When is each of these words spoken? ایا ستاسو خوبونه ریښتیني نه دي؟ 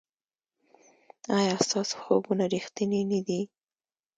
ایا 1.37 1.55
ستاسو 1.67 1.95
خوبونه 2.03 2.43
ریښتیني 2.53 3.01
نه 3.11 3.19
دي؟ 3.27 3.41